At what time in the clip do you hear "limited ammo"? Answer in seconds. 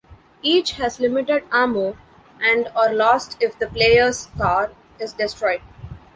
0.99-1.95